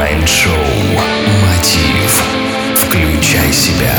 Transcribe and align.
Майнд-шоу 0.00 0.54
«Мотив». 1.42 2.22
Включай 2.74 3.52
себя. 3.52 3.94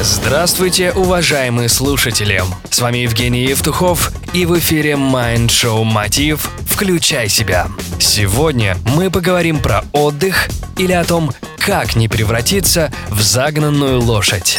Здравствуйте, 0.00 0.90
уважаемые 0.90 1.68
слушатели! 1.68 2.42
С 2.68 2.80
вами 2.80 2.98
Евгений 2.98 3.44
Евтухов 3.44 4.10
и 4.32 4.44
в 4.44 4.58
эфире 4.58 4.94
Mind 4.94 5.46
Show 5.46 5.84
Мотив 5.84 6.50
«Включай 6.66 7.28
себя». 7.28 7.68
Сегодня 8.00 8.76
мы 8.86 9.08
поговорим 9.08 9.60
про 9.60 9.84
отдых 9.92 10.48
или 10.78 10.92
о 10.92 11.04
том, 11.04 11.30
как 11.64 11.94
не 11.94 12.08
превратиться 12.08 12.92
в 13.08 13.20
загнанную 13.22 14.00
лошадь. 14.00 14.58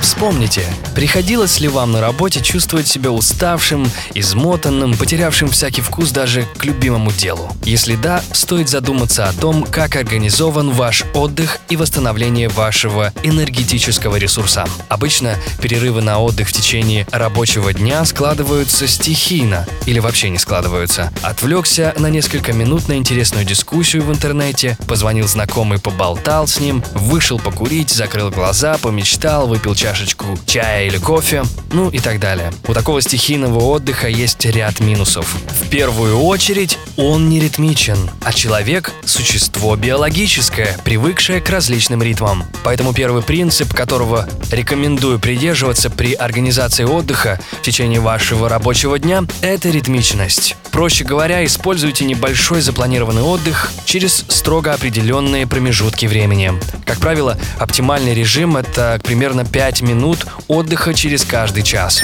Вспомните, 0.00 0.62
приходилось 0.94 1.58
ли 1.60 1.68
вам 1.68 1.92
на 1.92 2.00
работе 2.00 2.40
чувствовать 2.40 2.86
себя 2.86 3.10
уставшим, 3.10 3.90
измотанным, 4.14 4.94
потерявшим 4.94 5.48
всякий 5.48 5.80
вкус 5.80 6.10
даже 6.10 6.46
к 6.58 6.64
любимому 6.64 7.12
делу? 7.12 7.50
Если 7.64 7.96
да, 7.96 8.22
стоит 8.32 8.68
задуматься 8.68 9.28
о 9.28 9.32
том, 9.32 9.64
как 9.64 9.96
организован 9.96 10.70
ваш 10.70 11.04
отдых 11.14 11.58
и 11.70 11.76
восстановление 11.76 12.48
вашего 12.48 13.12
энергетического 13.22 14.16
ресурса. 14.16 14.68
Обычно 14.88 15.36
перерывы 15.60 16.02
на 16.02 16.18
отдых 16.20 16.48
в 16.48 16.52
течение 16.52 17.06
рабочего 17.10 17.72
дня 17.72 18.04
складываются 18.04 18.86
стихийно 18.86 19.66
или 19.86 19.98
вообще 19.98 20.28
не 20.30 20.38
складываются. 20.38 21.12
Отвлекся 21.22 21.94
на 21.98 22.08
несколько 22.08 22.52
минут 22.52 22.88
на 22.88 22.94
интересную 22.94 23.44
дискуссию 23.44 24.04
в 24.04 24.12
интернете, 24.12 24.78
позвонил 24.86 25.26
знакомый, 25.26 25.78
поболтал 25.78 26.46
с 26.46 26.60
ним, 26.60 26.84
вышел 26.92 27.38
покурить, 27.38 27.90
закрыл 27.90 28.30
глаза, 28.30 28.76
помечтал, 28.78 29.46
выпил 29.46 29.74
чашку 29.74 29.85
чашечку 29.86 30.36
чая 30.46 30.88
или 30.88 30.98
кофе, 30.98 31.44
ну 31.70 31.90
и 31.90 32.00
так 32.00 32.18
далее. 32.18 32.52
У 32.66 32.74
такого 32.74 33.00
стихийного 33.00 33.60
отдыха 33.66 34.08
есть 34.08 34.44
ряд 34.44 34.80
минусов. 34.80 35.36
В 35.62 35.68
первую 35.68 36.18
очередь, 36.18 36.76
он 36.96 37.28
не 37.28 37.38
ритмичен, 37.38 38.10
а 38.24 38.32
человек– 38.32 38.90
существо 39.04 39.76
биологическое, 39.76 40.76
привыкшее 40.84 41.40
к 41.40 41.48
различным 41.50 42.02
ритмам. 42.02 42.42
Поэтому 42.64 42.94
первый 42.94 43.22
принцип, 43.22 43.72
которого 43.72 44.28
рекомендую 44.50 45.20
придерживаться 45.20 45.88
при 45.88 46.14
организации 46.14 46.82
отдыха 46.82 47.38
в 47.52 47.62
течение 47.62 48.00
вашего 48.00 48.48
рабочего 48.48 48.98
дня– 48.98 49.22
это 49.40 49.70
ритмичность. 49.70 50.56
Проще 50.76 51.04
говоря, 51.04 51.42
используйте 51.42 52.04
небольшой 52.04 52.60
запланированный 52.60 53.22
отдых 53.22 53.72
через 53.86 54.26
строго 54.28 54.74
определенные 54.74 55.46
промежутки 55.46 56.04
времени. 56.04 56.52
Как 56.84 56.98
правило, 56.98 57.38
оптимальный 57.58 58.12
режим– 58.12 58.56
это 58.58 59.00
примерно 59.02 59.46
5 59.46 59.80
минут 59.80 60.26
отдыха 60.48 60.92
через 60.92 61.24
каждый 61.24 61.62
час. 61.62 62.02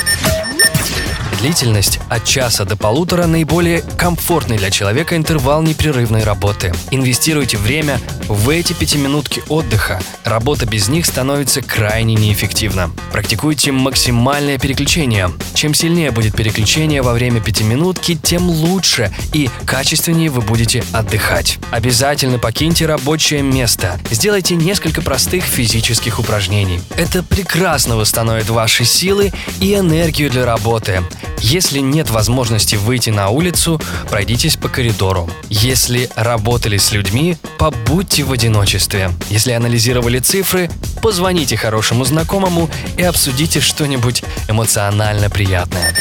Длительность 1.42 1.98
от 2.08 2.24
часа 2.24 2.64
до 2.64 2.76
полутора 2.76 3.26
наиболее 3.26 3.82
комфортный 3.98 4.58
для 4.58 4.70
человека 4.70 5.16
интервал 5.16 5.60
непрерывной 5.62 6.22
работы. 6.22 6.72
Инвестируйте 6.92 7.58
время 7.58 8.00
в 8.28 8.48
эти 8.48 8.74
пятиминутки 8.74 9.42
отдыха. 9.48 10.00
Работа 10.22 10.66
без 10.66 10.86
них 10.86 11.04
становится 11.04 11.60
крайне 11.60 12.14
неэффективна. 12.14 12.92
Практикуйте 13.10 13.72
максимальное 13.72 14.56
переключение. 14.56 15.32
Чем 15.52 15.74
сильнее 15.74 16.12
будет 16.12 16.36
переключение 16.36 17.02
во 17.02 17.12
время 17.12 17.40
пятиминутки, 17.40 18.14
тем 18.14 18.48
лучше 18.48 19.12
и 19.32 19.50
качественнее 19.66 20.30
вы 20.30 20.42
будете 20.42 20.84
отдыхать. 20.92 21.58
Обязательно 21.72 22.38
покиньте 22.38 22.86
рабочее 22.86 23.42
место. 23.42 23.98
Сделайте 24.12 24.54
несколько 24.54 25.02
простых 25.02 25.42
физических 25.42 26.20
упражнений. 26.20 26.80
Это 26.96 27.24
прекрасно 27.24 27.96
восстановит 27.96 28.48
ваши 28.48 28.84
силы 28.84 29.32
и 29.60 29.74
энергию 29.74 30.30
для 30.30 30.46
работы. 30.46 31.02
Если 31.42 31.80
нет 31.80 32.08
возможности 32.08 32.76
выйти 32.76 33.10
на 33.10 33.28
улицу, 33.28 33.80
пройдитесь 34.08 34.56
по 34.56 34.68
коридору. 34.68 35.28
Если 35.50 36.08
работали 36.14 36.78
с 36.78 36.92
людьми, 36.92 37.36
побудьте 37.58 38.22
в 38.22 38.32
одиночестве. 38.32 39.10
Если 39.28 39.50
анализировали 39.50 40.20
цифры, 40.20 40.70
позвоните 41.02 41.56
хорошему 41.56 42.04
знакомому 42.04 42.70
и 42.96 43.02
обсудите 43.02 43.60
что-нибудь 43.60 44.22
эмоционально 44.48 45.28
приятное. 45.30 45.92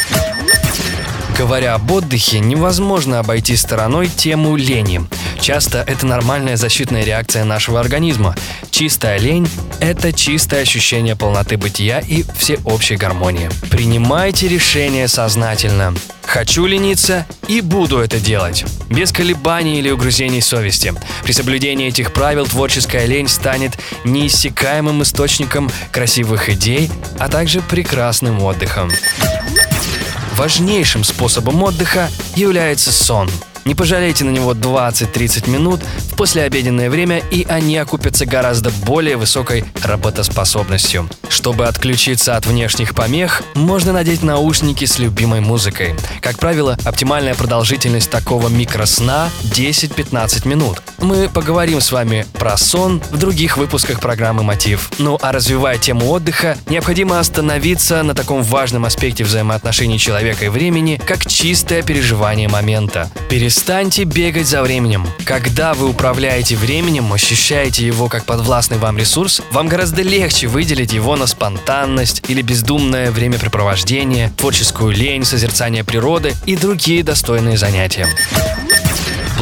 Говоря 1.36 1.74
об 1.74 1.90
отдыхе, 1.90 2.38
невозможно 2.38 3.18
обойти 3.18 3.56
стороной 3.56 4.06
тему 4.06 4.54
лени. 4.54 5.02
Часто 5.42 5.82
это 5.88 6.06
нормальная 6.06 6.56
защитная 6.56 7.02
реакция 7.02 7.42
нашего 7.42 7.80
организма. 7.80 8.36
Чистая 8.70 9.18
лень– 9.18 9.48
это 9.80 10.12
чистое 10.12 10.62
ощущение 10.62 11.16
полноты 11.16 11.56
бытия 11.56 11.98
и 11.98 12.22
всеобщей 12.38 12.94
гармонии. 12.94 13.50
Принимайте 13.68 14.46
решение 14.46 15.08
сознательно. 15.08 15.94
Хочу 16.22 16.64
лениться 16.66 17.26
и 17.48 17.60
буду 17.60 17.98
это 17.98 18.20
делать. 18.20 18.64
Без 18.88 19.10
колебаний 19.10 19.80
или 19.80 19.90
угрызений 19.90 20.40
совести. 20.40 20.94
При 21.24 21.32
соблюдении 21.32 21.88
этих 21.88 22.12
правил 22.12 22.46
творческая 22.46 23.06
лень 23.06 23.26
станет 23.26 23.72
неиссякаемым 24.04 25.02
источником 25.02 25.72
красивых 25.90 26.50
идей, 26.50 26.88
а 27.18 27.28
также 27.28 27.62
прекрасным 27.62 28.40
отдыхом. 28.42 28.92
Важнейшим 30.36 31.02
способом 31.02 31.64
отдыха 31.64 32.08
является 32.36 32.92
сон– 32.92 33.28
не 33.64 33.74
пожалейте 33.74 34.24
на 34.24 34.30
него 34.30 34.52
20-30 34.54 35.48
минут 35.48 35.80
в 36.10 36.16
послеобеденное 36.16 36.90
время, 36.90 37.22
и 37.30 37.44
они 37.48 37.76
окупятся 37.76 38.26
гораздо 38.26 38.70
более 38.84 39.16
высокой 39.16 39.64
работоспособностью. 39.82 41.08
Чтобы 41.28 41.66
отключиться 41.66 42.36
от 42.36 42.46
внешних 42.46 42.94
помех, 42.94 43.42
можно 43.54 43.92
надеть 43.92 44.22
наушники 44.22 44.84
с 44.84 44.98
любимой 44.98 45.40
музыкой. 45.40 45.94
Как 46.20 46.38
правило, 46.38 46.76
оптимальная 46.84 47.34
продолжительность 47.34 48.10
такого 48.10 48.48
микросна 48.48 49.30
10-15 49.44 50.48
минут. 50.48 50.82
Мы 50.98 51.28
поговорим 51.28 51.80
с 51.80 51.92
вами 51.92 52.26
про 52.34 52.56
сон 52.56 53.00
в 53.10 53.18
других 53.18 53.56
выпусках 53.56 54.00
программы 54.00 54.42
«Мотив». 54.42 54.90
Ну 54.98 55.18
а 55.20 55.32
развивая 55.32 55.78
тему 55.78 56.10
отдыха, 56.10 56.56
необходимо 56.68 57.18
остановиться 57.18 58.02
на 58.02 58.14
таком 58.14 58.42
важном 58.42 58.84
аспекте 58.84 59.24
взаимоотношений 59.24 59.98
человека 59.98 60.46
и 60.46 60.48
времени, 60.48 61.00
как 61.04 61.26
чистое 61.26 61.82
переживание 61.82 62.48
момента. 62.48 63.10
Перес 63.28 63.51
Перестаньте 63.52 64.04
бегать 64.04 64.46
за 64.46 64.62
временем. 64.62 65.06
Когда 65.26 65.74
вы 65.74 65.90
управляете 65.90 66.56
временем, 66.56 67.12
ощущаете 67.12 67.86
его 67.86 68.08
как 68.08 68.24
подвластный 68.24 68.78
вам 68.78 68.96
ресурс, 68.96 69.42
вам 69.50 69.68
гораздо 69.68 70.00
легче 70.00 70.46
выделить 70.46 70.94
его 70.94 71.16
на 71.16 71.26
спонтанность 71.26 72.22
или 72.28 72.40
бездумное 72.40 73.10
времяпрепровождение, 73.10 74.32
творческую 74.38 74.92
лень, 74.92 75.26
созерцание 75.26 75.84
природы 75.84 76.32
и 76.46 76.56
другие 76.56 77.02
достойные 77.02 77.58
занятия. 77.58 78.08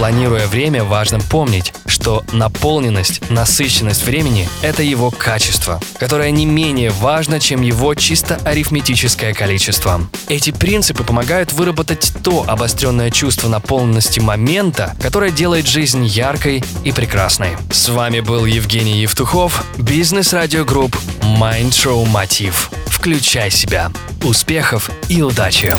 Планируя 0.00 0.47
время, 0.47 0.83
важно 0.83 1.21
помнить, 1.21 1.75
что 1.84 2.25
наполненность, 2.33 3.21
насыщенность 3.28 4.03
времени– 4.06 4.49
это 4.62 4.83
его 4.83 5.11
качество, 5.11 5.78
которое 5.99 6.31
не 6.31 6.47
менее 6.47 6.88
важно, 6.88 7.38
чем 7.38 7.61
его 7.61 7.94
чисто 7.94 8.37
арифметическое 8.37 9.34
количество. 9.34 10.00
Эти 10.27 10.53
принципы 10.53 11.05
помогают 11.05 11.53
выработать 11.53 12.15
то 12.22 12.47
обостренное 12.49 13.10
чувство 13.10 13.49
наполненности 13.49 14.21
момента, 14.21 14.97
которое 15.03 15.33
делает 15.33 15.66
жизнь 15.66 16.06
яркой 16.06 16.65
и 16.83 16.93
прекрасной. 16.93 17.59
С 17.71 17.91
вами 17.91 18.21
был 18.21 18.47
Евгений 18.47 19.03
Евтухов, 19.03 19.62
бизнес-радиогрупп 19.77 20.97
Mind 21.39 21.72
Show 21.72 22.06
Мотив. 22.06 22.71
Включай 22.87 23.50
себя. 23.50 23.93
Успехов 24.25 24.91
и 25.10 25.21
удачи! 25.21 25.77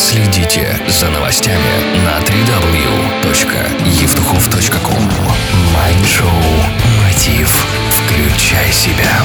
Следите 0.00 0.80
за 0.88 1.10
новостями 1.10 2.00
на 2.04 2.20
www.евтухов.ком 2.20 5.10
Майншоу 5.74 6.28
Мотив. 6.98 7.66
Включай 7.90 8.72
себя. 8.72 9.19